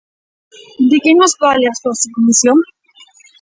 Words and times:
¿De 0.89 0.97
que 1.03 1.11
nos 1.19 1.31
vale 1.43 1.65
a 1.67 1.77
súa 1.79 1.95
submisión? 2.03 2.57